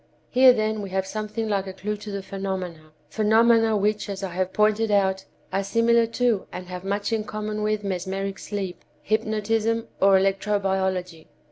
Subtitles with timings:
[0.31, 4.51] "Here, then, we have something like a clue to the phenomena—phenomena which, as I have
[4.51, 10.17] pointed out, are similar to and have much in common with mesmeric sleep, hypnotism or
[10.17, 11.27] electro biology.